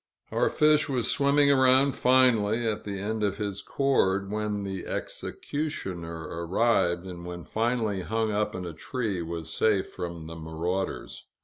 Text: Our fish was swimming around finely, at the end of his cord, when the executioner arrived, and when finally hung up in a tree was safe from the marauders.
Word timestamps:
Our 0.31 0.49
fish 0.49 0.89
was 0.89 1.11
swimming 1.11 1.51
around 1.51 1.95
finely, 1.95 2.67
at 2.67 2.85
the 2.85 2.97
end 2.99 3.21
of 3.21 3.37
his 3.37 3.61
cord, 3.61 4.31
when 4.31 4.63
the 4.63 4.87
executioner 4.87 6.27
arrived, 6.43 7.05
and 7.05 7.23
when 7.23 7.43
finally 7.45 8.01
hung 8.01 8.31
up 8.31 8.55
in 8.55 8.65
a 8.65 8.73
tree 8.73 9.21
was 9.21 9.53
safe 9.53 9.89
from 9.93 10.25
the 10.25 10.35
marauders. 10.35 11.27